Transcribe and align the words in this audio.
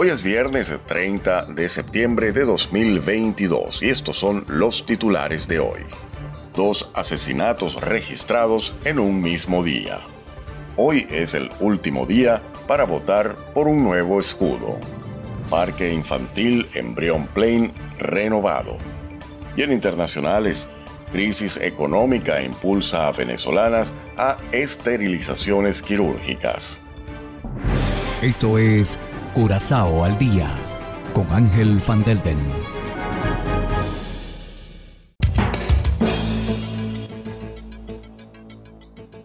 Hoy 0.00 0.10
es 0.10 0.22
viernes 0.22 0.72
30 0.86 1.46
de 1.46 1.68
septiembre 1.68 2.30
de 2.30 2.44
2022 2.44 3.82
y 3.82 3.88
estos 3.88 4.16
son 4.16 4.44
los 4.46 4.86
titulares 4.86 5.48
de 5.48 5.58
hoy. 5.58 5.80
Dos 6.54 6.92
asesinatos 6.94 7.80
registrados 7.80 8.76
en 8.84 9.00
un 9.00 9.20
mismo 9.20 9.64
día. 9.64 9.98
Hoy 10.76 11.04
es 11.10 11.34
el 11.34 11.50
último 11.58 12.06
día 12.06 12.40
para 12.68 12.84
votar 12.84 13.34
por 13.52 13.66
un 13.66 13.82
nuevo 13.82 14.20
escudo. 14.20 14.78
Parque 15.50 15.92
Infantil 15.92 16.68
Embrión 16.74 17.26
Plain 17.34 17.72
renovado. 17.98 18.78
Y 19.56 19.62
en 19.62 19.72
internacionales, 19.72 20.68
crisis 21.10 21.56
económica 21.56 22.40
impulsa 22.40 23.08
a 23.08 23.10
venezolanas 23.10 23.96
a 24.16 24.36
esterilizaciones 24.52 25.82
quirúrgicas. 25.82 26.80
Esto 28.22 28.58
es 28.58 29.00
Curazao 29.34 30.04
al 30.04 30.16
día 30.16 30.48
con 31.12 31.30
Ángel 31.30 31.80
Van 31.86 32.02
Delden. 32.02 32.38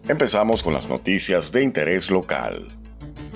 Empezamos 0.06 0.62
con 0.62 0.74
las 0.74 0.88
noticias 0.88 1.50
de 1.52 1.62
interés 1.62 2.10
local. 2.10 2.68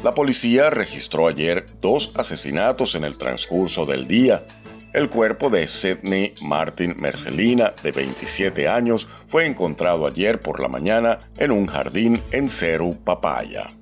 La 0.04 0.14
policía 0.14 0.70
registró 0.70 1.26
ayer 1.26 1.66
dos 1.80 2.12
asesinatos 2.14 2.94
en 2.94 3.04
el 3.04 3.16
transcurso 3.16 3.86
del 3.86 4.06
día. 4.06 4.44
El 4.92 5.08
cuerpo 5.08 5.50
de 5.50 5.66
Sidney 5.66 6.34
Martin 6.42 6.94
Mercelina, 6.98 7.72
de 7.82 7.92
27 7.92 8.68
años, 8.68 9.08
fue 9.26 9.46
encontrado 9.46 10.06
ayer 10.06 10.40
por 10.40 10.60
la 10.60 10.68
mañana 10.68 11.18
en 11.38 11.50
un 11.50 11.66
jardín 11.66 12.20
en 12.30 12.48
Ceru, 12.48 12.96
Papaya. 13.02 13.77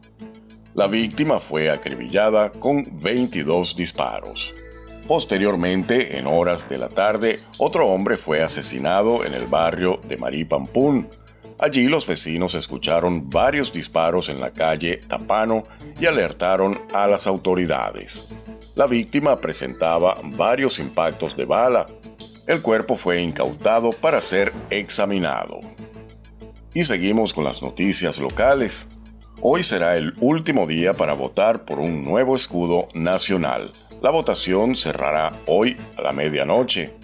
La 0.77 0.89
víctima 0.89 1.41
fue 1.41 1.71
acribillada 1.71 2.53
con 2.53 2.87
22 3.01 3.77
disparos. 3.77 4.53
Posteriormente, 5.09 6.19
en 6.19 6.27
horas 6.27 6.69
de 6.69 6.77
la 6.77 6.91
tarde, 6.91 7.41
otro 7.57 7.87
hombre 7.87 8.19
fue 8.19 8.43
asesinado 8.43 9.25
en 9.25 9.33
el 9.33 9.47
barrio 9.47 9.99
de 10.07 10.19
Maripampún. 10.19 11.09
Allí 11.59 11.89
los 11.89 12.07
vecinos 12.07 12.55
escucharon 12.55 13.31
varios 13.31 13.73
disparos 13.73 14.29
en 14.29 14.39
la 14.39 14.51
calle 14.51 14.99
Tapano 15.09 15.65
y 15.99 16.05
alertaron 16.05 16.79
a 16.93 17.07
las 17.07 17.27
autoridades. 17.27 18.27
La 18.75 18.87
víctima 18.87 19.41
presentaba 19.41 20.19
varios 20.37 20.79
impactos 20.79 21.35
de 21.39 21.47
bala. 21.47 21.87
El 22.47 22.61
cuerpo 22.61 22.97
fue 22.97 23.23
incautado 23.23 23.93
para 23.93 24.21
ser 24.21 24.53
examinado. 24.69 25.59
Y 26.75 26.85
seguimos 26.85 27.33
con 27.33 27.45
las 27.45 27.63
noticias 27.63 28.19
locales. 28.19 28.91
Hoy 29.43 29.63
será 29.63 29.97
el 29.97 30.15
último 30.21 30.67
día 30.67 30.95
para 30.95 31.13
votar 31.13 31.67
por 31.67 31.79
un 31.79 32.05
nuevo 32.05 32.35
escudo 32.35 32.89
nacional. 32.95 33.71
La 34.01 34.11
votación 34.11 34.75
cerrará 34.75 35.31
hoy 35.47 35.77
a 35.99 36.03
la 36.03 36.13
medianoche. 36.13 36.95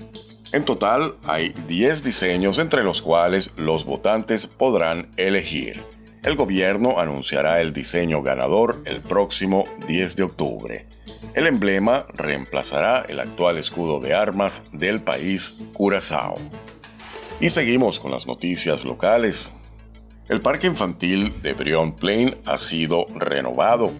En 0.52 0.64
total 0.64 1.16
hay 1.24 1.54
10 1.68 2.02
diseños 2.02 2.58
entre 2.58 2.82
los 2.82 3.02
cuales 3.02 3.52
los 3.56 3.84
votantes 3.84 4.46
podrán 4.46 5.10
elegir. 5.18 5.82
El 6.22 6.34
gobierno 6.34 6.98
anunciará 6.98 7.60
el 7.60 7.74
diseño 7.74 8.22
ganador 8.22 8.80
el 8.86 9.02
próximo 9.02 9.66
10 9.86 10.16
de 10.16 10.22
octubre. 10.22 10.86
El 11.34 11.46
emblema 11.46 12.06
reemplazará 12.14 13.04
el 13.08 13.20
actual 13.20 13.58
escudo 13.58 14.00
de 14.00 14.14
armas 14.14 14.64
del 14.72 15.02
país 15.02 15.54
Curazao. 15.74 16.38
Y 17.40 17.50
seguimos 17.50 18.00
con 18.00 18.10
las 18.10 18.26
noticias 18.26 18.84
locales. 18.84 19.52
El 20.32 20.40
parque 20.40 20.66
infantil 20.66 21.42
de 21.42 21.52
Brion 21.52 21.94
Plain 21.94 22.36
ha 22.46 22.56
sido 22.56 23.04
renovado. 23.14 23.92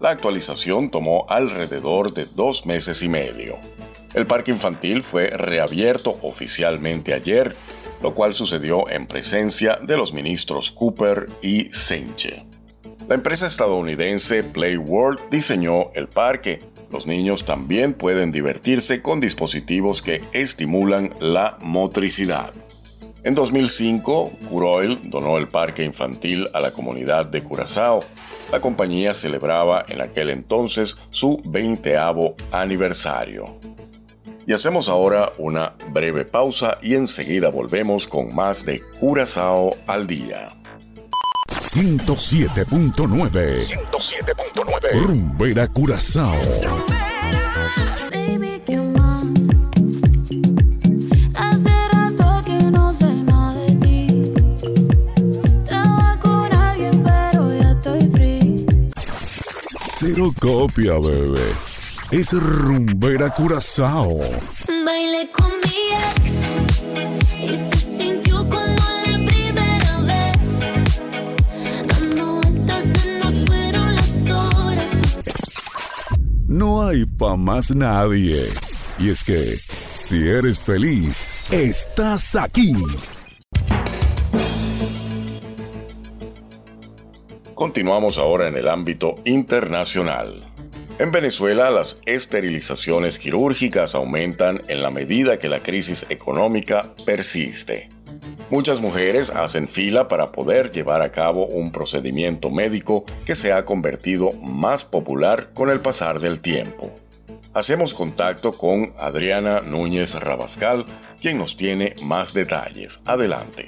La 0.00 0.10
actualización 0.10 0.90
tomó 0.90 1.24
alrededor 1.30 2.12
de 2.12 2.26
dos 2.26 2.66
meses 2.66 3.02
y 3.02 3.08
medio. 3.08 3.54
El 4.12 4.26
parque 4.26 4.50
infantil 4.50 5.00
fue 5.00 5.28
reabierto 5.30 6.18
oficialmente 6.20 7.14
ayer, 7.14 7.56
lo 8.02 8.14
cual 8.14 8.34
sucedió 8.34 8.86
en 8.90 9.06
presencia 9.06 9.78
de 9.80 9.96
los 9.96 10.12
ministros 10.12 10.70
Cooper 10.72 11.26
y 11.40 11.70
Senche. 11.70 12.44
La 13.08 13.14
empresa 13.14 13.46
estadounidense 13.46 14.44
Play 14.44 14.76
World 14.76 15.20
diseñó 15.30 15.90
el 15.94 16.06
parque. 16.06 16.60
Los 16.92 17.06
niños 17.06 17.46
también 17.46 17.94
pueden 17.94 18.30
divertirse 18.30 19.00
con 19.00 19.20
dispositivos 19.20 20.02
que 20.02 20.20
estimulan 20.34 21.14
la 21.18 21.56
motricidad. 21.62 22.52
En 23.28 23.34
2005, 23.34 24.32
Curoil 24.48 24.98
donó 25.04 25.36
el 25.36 25.48
parque 25.48 25.84
infantil 25.84 26.48
a 26.54 26.60
la 26.60 26.70
comunidad 26.70 27.26
de 27.26 27.42
Curazao. 27.42 28.02
La 28.50 28.62
compañía 28.62 29.12
celebraba 29.12 29.84
en 29.86 30.00
aquel 30.00 30.30
entonces 30.30 30.96
su 31.10 31.38
20 31.44 31.94
aniversario. 32.52 33.60
Y 34.46 34.54
hacemos 34.54 34.88
ahora 34.88 35.30
una 35.36 35.74
breve 35.90 36.24
pausa 36.24 36.78
y 36.80 36.94
enseguida 36.94 37.50
volvemos 37.50 38.08
con 38.08 38.34
más 38.34 38.64
de 38.64 38.80
Curazao 38.98 39.76
al 39.86 40.06
día. 40.06 40.54
107.9 41.48 42.94
107.9 42.94 45.02
Rumbera 45.04 45.66
Curazao. 45.66 46.32
Cero 60.18 60.34
copia, 60.40 60.94
bebé. 60.94 61.54
Es 62.10 62.32
rumbera 62.32 63.30
curazao. 63.30 64.18
Baile 64.84 65.30
con 65.32 65.52
mi 65.62 65.78
ex 65.94 67.52
y 67.52 67.56
se 67.56 67.76
sintió 67.76 68.36
como 68.48 68.64
la 69.06 69.24
primera 69.24 70.00
vez. 70.00 71.02
Dando 71.86 72.40
vueltas 72.40 72.84
se 72.84 73.18
nos 73.20 73.34
fueron 73.46 73.94
las 73.94 74.30
horas. 74.30 74.98
No 76.48 76.82
hay 76.82 77.06
pa' 77.06 77.36
más 77.36 77.70
nadie. 77.70 78.44
Y 78.98 79.10
es 79.10 79.22
que, 79.22 79.56
si 79.92 80.16
eres 80.28 80.58
feliz, 80.58 81.28
estás 81.52 82.34
aquí. 82.34 82.74
Continuamos 87.58 88.18
ahora 88.18 88.46
en 88.46 88.56
el 88.56 88.68
ámbito 88.68 89.16
internacional. 89.24 90.44
En 91.00 91.10
Venezuela, 91.10 91.70
las 91.70 92.00
esterilizaciones 92.06 93.18
quirúrgicas 93.18 93.96
aumentan 93.96 94.62
en 94.68 94.80
la 94.80 94.92
medida 94.92 95.40
que 95.40 95.48
la 95.48 95.58
crisis 95.58 96.06
económica 96.08 96.94
persiste. 97.04 97.90
Muchas 98.48 98.80
mujeres 98.80 99.30
hacen 99.30 99.68
fila 99.68 100.06
para 100.06 100.30
poder 100.30 100.70
llevar 100.70 101.02
a 101.02 101.10
cabo 101.10 101.46
un 101.46 101.72
procedimiento 101.72 102.48
médico 102.48 103.04
que 103.26 103.34
se 103.34 103.52
ha 103.52 103.64
convertido 103.64 104.34
más 104.34 104.84
popular 104.84 105.50
con 105.52 105.68
el 105.68 105.80
pasar 105.80 106.20
del 106.20 106.38
tiempo. 106.38 106.92
Hacemos 107.54 107.92
contacto 107.92 108.56
con 108.56 108.94
Adriana 108.96 109.62
Núñez 109.62 110.14
Rabascal, 110.14 110.86
quien 111.20 111.38
nos 111.38 111.56
tiene 111.56 111.96
más 112.02 112.34
detalles. 112.34 113.00
Adelante. 113.04 113.66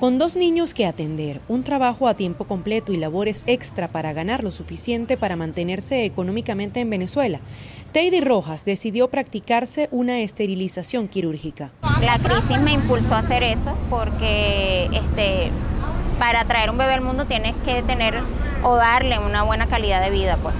Con 0.00 0.18
dos 0.18 0.36
niños 0.36 0.74
que 0.74 0.84
atender, 0.84 1.40
un 1.48 1.62
trabajo 1.64 2.06
a 2.06 2.12
tiempo 2.12 2.44
completo 2.44 2.92
y 2.92 2.98
labores 2.98 3.44
extra 3.46 3.88
para 3.88 4.12
ganar 4.12 4.44
lo 4.44 4.50
suficiente 4.50 5.16
para 5.16 5.36
mantenerse 5.36 6.04
económicamente 6.04 6.80
en 6.80 6.90
Venezuela, 6.90 7.40
Teidy 7.92 8.20
Rojas 8.20 8.66
decidió 8.66 9.08
practicarse 9.08 9.88
una 9.90 10.20
esterilización 10.20 11.08
quirúrgica. 11.08 11.70
La 12.02 12.18
crisis 12.18 12.60
me 12.60 12.74
impulsó 12.74 13.14
a 13.14 13.20
hacer 13.20 13.42
eso 13.42 13.74
porque 13.88 14.90
este, 14.92 15.50
para 16.18 16.44
traer 16.44 16.68
un 16.68 16.76
bebé 16.76 16.92
al 16.92 17.00
mundo 17.00 17.24
tienes 17.24 17.54
que 17.64 17.82
tener 17.82 18.20
o 18.62 18.76
darle 18.76 19.18
una 19.18 19.44
buena 19.44 19.66
calidad 19.66 20.02
de 20.02 20.10
vida, 20.10 20.36
pues. 20.42 20.54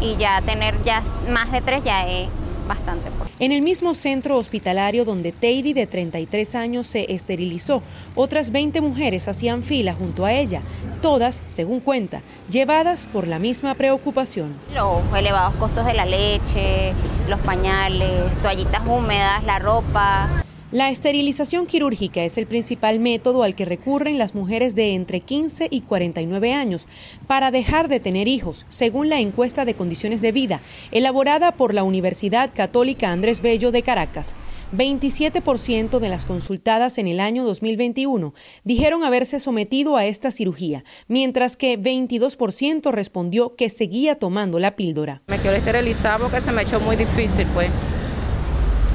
Y 0.00 0.16
ya 0.16 0.40
tener 0.40 0.82
ya 0.82 1.02
más 1.30 1.52
de 1.52 1.60
tres 1.60 1.84
ya 1.84 2.08
es 2.08 2.30
bastante. 2.66 3.10
En 3.38 3.52
el 3.52 3.60
mismo 3.60 3.92
centro 3.92 4.38
hospitalario 4.38 5.04
donde 5.04 5.30
Teidy, 5.30 5.74
de 5.74 5.86
33 5.86 6.54
años, 6.54 6.86
se 6.86 7.12
esterilizó, 7.12 7.82
otras 8.14 8.50
20 8.50 8.80
mujeres 8.80 9.28
hacían 9.28 9.62
fila 9.62 9.92
junto 9.92 10.24
a 10.24 10.32
ella, 10.32 10.62
todas, 11.02 11.42
según 11.44 11.80
cuenta, 11.80 12.22
llevadas 12.50 13.06
por 13.12 13.28
la 13.28 13.38
misma 13.38 13.74
preocupación. 13.74 14.54
Los 14.74 15.02
elevados 15.14 15.54
costos 15.56 15.84
de 15.84 15.92
la 15.92 16.06
leche, 16.06 16.94
los 17.28 17.38
pañales, 17.40 18.34
toallitas 18.40 18.80
húmedas, 18.86 19.44
la 19.44 19.58
ropa. 19.58 20.45
La 20.72 20.90
esterilización 20.90 21.66
quirúrgica 21.66 22.24
es 22.24 22.36
el 22.38 22.48
principal 22.48 22.98
método 22.98 23.44
al 23.44 23.54
que 23.54 23.64
recurren 23.64 24.18
las 24.18 24.34
mujeres 24.34 24.74
de 24.74 24.94
entre 24.94 25.20
15 25.20 25.68
y 25.70 25.82
49 25.82 26.52
años 26.54 26.88
para 27.28 27.52
dejar 27.52 27.86
de 27.86 28.00
tener 28.00 28.26
hijos, 28.26 28.66
según 28.68 29.08
la 29.08 29.20
encuesta 29.20 29.64
de 29.64 29.74
condiciones 29.74 30.22
de 30.22 30.32
vida 30.32 30.60
elaborada 30.90 31.52
por 31.52 31.72
la 31.72 31.84
Universidad 31.84 32.50
Católica 32.52 33.12
Andrés 33.12 33.42
Bello 33.42 33.70
de 33.70 33.82
Caracas. 33.82 34.34
27% 34.76 36.00
de 36.00 36.08
las 36.08 36.26
consultadas 36.26 36.98
en 36.98 37.06
el 37.06 37.20
año 37.20 37.44
2021 37.44 38.34
dijeron 38.64 39.04
haberse 39.04 39.38
sometido 39.38 39.96
a 39.96 40.06
esta 40.06 40.32
cirugía, 40.32 40.82
mientras 41.06 41.56
que 41.56 41.78
22% 41.78 42.90
respondió 42.90 43.54
que 43.54 43.70
seguía 43.70 44.18
tomando 44.18 44.58
la 44.58 44.74
píldora. 44.74 45.22
Me 45.28 45.38
quiero 45.38 45.56
esterilizar 45.56 46.20
porque 46.20 46.40
se 46.40 46.50
me 46.50 46.62
hecho 46.62 46.80
muy 46.80 46.96
difícil, 46.96 47.46
pues 47.54 47.70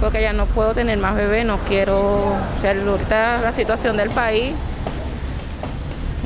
porque 0.02 0.22
ya 0.22 0.34
no 0.34 0.48
puedo 0.48 0.74
tener 0.74 0.98
más 0.98 1.16
bebé, 1.16 1.46
no 1.46 1.60
quiero, 1.60 2.36
ser 2.60 2.80
ahorita 2.80 3.40
la 3.42 3.52
situación 3.52 3.96
del 3.96 4.10
país, 4.10 4.54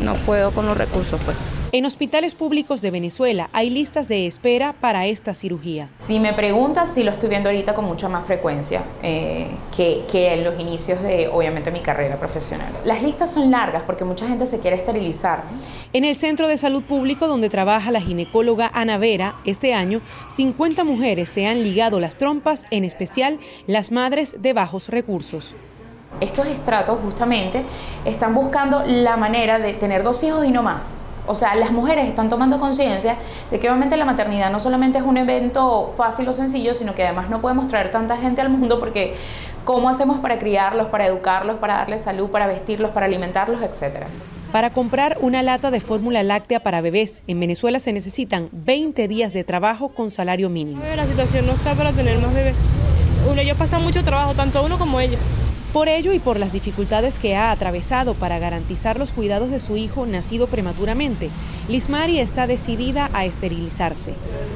no 0.02 0.16
puedo 0.16 0.52
con 0.52 0.66
los 0.66 0.78
recursos 0.78 1.20
pues. 1.26 1.36
En 1.76 1.86
hospitales 1.86 2.36
públicos 2.36 2.82
de 2.82 2.90
Venezuela 2.90 3.50
hay 3.52 3.70
listas 3.70 4.08
de 4.08 4.28
espera 4.28 4.72
para 4.72 5.08
esta 5.08 5.34
cirugía. 5.34 5.90
Si 5.98 6.22
me 6.22 6.32
preguntas, 6.32 6.94
si 6.94 7.04
lo 7.04 7.12
estoy 7.12 7.28
viendo 7.28 7.50
ahorita 7.50 7.74
con 7.74 7.84
mucha 7.84 8.08
más 8.08 8.24
frecuencia 8.24 8.82
eh, 9.04 9.48
que, 9.76 10.06
que, 10.10 10.36
en 10.36 10.46
los 10.46 10.58
inicios 10.58 11.02
de, 11.02 11.28
obviamente, 11.28 11.72
mi 11.72 11.82
carrera 11.82 12.18
profesional. 12.18 12.72
Las 12.86 13.04
listas 13.04 13.34
son 13.34 13.52
largas 13.52 13.84
porque 13.84 14.06
mucha 14.06 14.26
gente 14.26 14.46
se 14.46 14.62
quiere 14.62 14.78
esterilizar. 14.78 15.44
En 15.92 16.06
el 16.06 16.16
Centro 16.16 16.48
de 16.48 16.58
Salud 16.58 16.82
Público 16.82 17.28
donde 17.28 17.50
trabaja 17.50 17.92
la 17.92 18.00
ginecóloga 18.00 18.72
Ana 18.74 18.98
Vera, 18.98 19.36
este 19.44 19.74
año, 19.74 20.00
50 20.30 20.86
mujeres 20.86 21.28
se 21.28 21.46
han 21.46 21.62
ligado 21.62 22.00
las 22.00 22.16
trompas, 22.16 22.66
en 22.72 22.86
especial 22.86 23.38
las 23.68 23.92
madres 23.92 24.42
de 24.42 24.54
bajos 24.54 24.88
recursos 24.88 25.54
estos 26.22 26.48
estratos 26.48 26.98
justamente 27.04 27.66
están 28.06 28.34
buscando 28.34 28.84
la 28.86 29.18
manera 29.18 29.60
de 29.60 29.74
tener 29.74 30.02
dos 30.02 30.24
hijos 30.24 30.46
y 30.46 30.52
no 30.52 30.64
más. 30.64 31.00
O 31.28 31.34
sea, 31.34 31.56
las 31.56 31.72
mujeres 31.72 32.08
están 32.08 32.30
tomando 32.30 32.60
conciencia 32.60 33.18
de 33.52 33.60
que 33.60 33.68
obviamente 33.68 33.98
la 33.98 34.06
maternidad 34.06 34.52
no 34.52 34.60
solamente 34.60 34.98
es 34.98 35.04
un 35.04 35.18
evento 35.18 35.94
fácil 35.96 36.28
o 36.28 36.34
sencillo, 36.34 36.74
sino 36.74 36.96
que 36.96 37.04
además 37.04 37.30
no 37.30 37.42
podemos 37.42 37.68
traer 37.68 37.92
tanta 37.92 38.18
gente 38.18 38.42
al 38.42 38.50
mundo 38.50 38.80
porque 38.80 39.16
¿cómo 39.64 39.90
hacemos 39.90 40.20
para 40.20 40.38
criarlos, 40.38 40.88
para 40.88 41.06
educarlos, 41.08 41.56
para 41.56 41.76
darles 41.76 42.04
salud, 42.04 42.30
para 42.30 42.48
vestirlos, 42.48 42.92
para 42.92 43.06
alimentarlos, 43.08 43.62
etcétera? 43.62 44.08
Para 44.52 44.70
comprar 44.70 45.18
una 45.20 45.44
lata 45.44 45.70
de 45.70 45.82
fórmula 45.82 46.24
láctea 46.24 46.62
para 46.62 46.80
bebés 46.80 47.20
en 47.28 47.40
Venezuela 47.40 47.80
se 47.80 47.92
necesitan 47.92 48.48
20 48.54 49.08
días 49.08 49.34
de 49.34 49.44
trabajo 49.44 49.90
con 49.90 50.12
salario 50.12 50.50
mínimo. 50.50 50.82
La 50.96 51.06
situación 51.06 51.46
no 51.46 51.54
está 51.54 51.74
para 51.74 51.92
tener 51.92 52.20
más 52.20 52.34
bebés. 52.34 52.56
Uno, 53.30 53.42
ellos 53.42 53.58
pasan 53.58 53.84
mucho 53.84 54.04
trabajo, 54.04 54.34
tanto 54.34 54.64
uno 54.64 54.78
como 54.78 55.00
ellos. 55.00 55.20
Por 55.76 55.90
ello 55.90 56.14
y 56.14 56.20
por 56.20 56.40
las 56.40 56.54
dificultades 56.54 57.20
que 57.20 57.36
ha 57.36 57.52
atravesado 57.52 58.14
para 58.14 58.40
garantizar 58.40 58.98
los 58.98 59.12
cuidados 59.12 59.52
de 59.52 59.60
su 59.60 59.76
hijo 59.76 60.06
nacido 60.06 60.48
prematuramente, 60.48 61.30
Lismari 61.68 62.22
está 62.22 62.48
decidida 62.48 63.10
a 63.12 63.26
esterilizarse. 63.26 64.14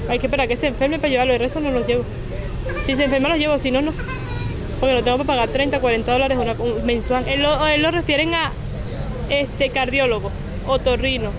Hay 0.08 0.20
que 0.20 0.28
esperar 0.28 0.48
que 0.48 0.56
se 0.56 0.68
enferme 0.68 0.98
para 0.98 1.10
llevarlo, 1.10 1.34
el 1.34 1.42
resto 1.42 1.60
no 1.60 1.72
lo 1.72 1.86
llevo. 1.86 2.06
Si 2.86 2.96
se 2.96 3.04
enferma 3.04 3.28
lo 3.28 3.36
llevo, 3.36 3.60
si 3.60 3.70
no, 3.70 3.82
no. 3.82 3.92
Porque 4.80 4.96
lo 4.96 5.04
tengo 5.04 5.18
que 5.18 5.26
pagar 5.26 5.50
30, 5.50 5.82
40 5.82 6.10
dólares 6.10 6.38
una, 6.38 6.56
mensual. 6.86 7.28
Él 7.28 7.42
lo, 7.42 7.68
él 7.68 7.82
lo 7.82 7.92
refieren 7.92 8.34
a 8.34 8.54
este 9.30 9.72
cardiólogo, 9.72 10.32
otorrino, 10.68 11.32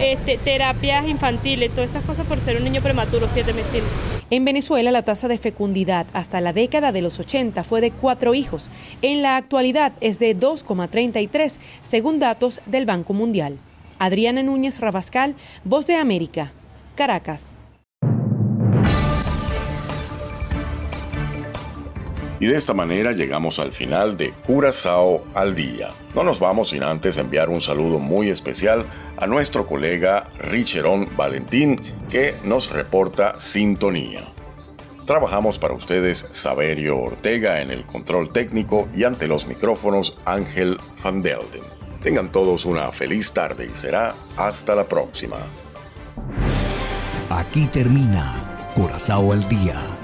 este, 0.00 0.38
terapias 0.38 1.06
infantiles, 1.08 1.70
todas 1.70 1.90
esas 1.90 2.04
cosas 2.04 2.26
por 2.26 2.40
ser 2.40 2.56
un 2.56 2.64
niño 2.64 2.80
prematuro, 2.80 3.28
siete 3.28 3.52
meses. 3.52 3.82
En 4.30 4.44
Venezuela 4.44 4.90
la 4.90 5.02
tasa 5.02 5.28
de 5.28 5.38
fecundidad 5.38 6.06
hasta 6.12 6.40
la 6.40 6.52
década 6.52 6.92
de 6.92 7.02
los 7.02 7.20
80 7.20 7.62
fue 7.62 7.80
de 7.80 7.90
cuatro 7.90 8.34
hijos. 8.34 8.70
En 9.02 9.22
la 9.22 9.36
actualidad 9.36 9.92
es 10.00 10.18
de 10.18 10.36
2,33 10.36 11.58
según 11.82 12.18
datos 12.18 12.60
del 12.66 12.86
Banco 12.86 13.12
Mundial. 13.12 13.58
Adriana 13.98 14.42
Núñez 14.42 14.80
Rabascal, 14.80 15.36
Voz 15.64 15.86
de 15.86 15.96
América, 15.96 16.52
Caracas. 16.94 17.52
Y 22.40 22.46
de 22.46 22.56
esta 22.56 22.74
manera 22.74 23.12
llegamos 23.12 23.58
al 23.58 23.72
final 23.72 24.16
de 24.16 24.32
Curazao 24.44 25.24
al 25.34 25.54
día. 25.54 25.90
No 26.14 26.24
nos 26.24 26.40
vamos 26.40 26.70
sin 26.70 26.82
antes 26.82 27.16
enviar 27.16 27.48
un 27.48 27.60
saludo 27.60 27.98
muy 27.98 28.28
especial 28.28 28.86
a 29.16 29.26
nuestro 29.26 29.66
colega 29.66 30.28
Richeron 30.38 31.08
Valentín 31.16 31.80
que 32.10 32.34
nos 32.44 32.70
reporta 32.70 33.38
sintonía. 33.38 34.24
Trabajamos 35.06 35.58
para 35.58 35.74
ustedes 35.74 36.26
Saberio 36.30 36.98
Ortega 36.98 37.60
en 37.60 37.70
el 37.70 37.84
control 37.84 38.32
técnico 38.32 38.88
y 38.94 39.04
ante 39.04 39.28
los 39.28 39.46
micrófonos 39.46 40.18
Ángel 40.24 40.78
Van 41.02 41.22
Delden. 41.22 41.62
Tengan 42.02 42.32
todos 42.32 42.64
una 42.64 42.90
feliz 42.90 43.32
tarde 43.32 43.68
y 43.72 43.76
será 43.76 44.14
hasta 44.36 44.74
la 44.74 44.88
próxima. 44.88 45.36
Aquí 47.30 47.66
termina 47.66 48.72
Curazao 48.74 49.32
al 49.32 49.48
día 49.48 50.03